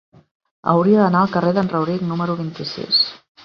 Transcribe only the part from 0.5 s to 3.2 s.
Hauria d'anar al carrer d'en Rauric número vint-i-sis.